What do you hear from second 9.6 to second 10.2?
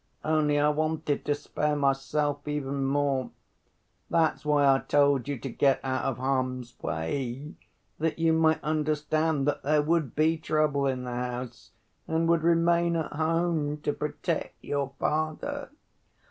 there would